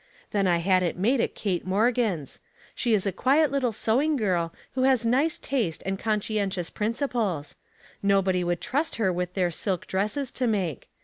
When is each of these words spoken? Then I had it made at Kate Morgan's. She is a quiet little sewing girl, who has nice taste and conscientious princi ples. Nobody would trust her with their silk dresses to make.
Then 0.31 0.47
I 0.47 0.57
had 0.57 0.81
it 0.81 0.97
made 0.97 1.21
at 1.21 1.35
Kate 1.35 1.63
Morgan's. 1.63 2.39
She 2.73 2.95
is 2.95 3.05
a 3.05 3.11
quiet 3.11 3.51
little 3.51 3.71
sewing 3.71 4.15
girl, 4.15 4.51
who 4.71 4.81
has 4.81 5.05
nice 5.05 5.37
taste 5.37 5.83
and 5.85 5.99
conscientious 5.99 6.71
princi 6.71 7.07
ples. 7.07 7.55
Nobody 8.01 8.43
would 8.43 8.61
trust 8.61 8.95
her 8.95 9.13
with 9.13 9.35
their 9.35 9.51
silk 9.51 9.85
dresses 9.85 10.31
to 10.31 10.47
make. 10.47 10.89